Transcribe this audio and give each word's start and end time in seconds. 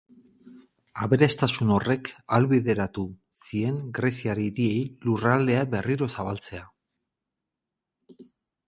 Aberastasun 1.07 1.73
horrek 1.75 2.09
ahalbideratu 2.37 3.03
zien 3.49 3.77
greziar 3.99 4.43
hiriei 4.47 4.83
lurraldea 5.07 5.71
berriro 5.77 6.11
zabaltzea. 6.15 6.69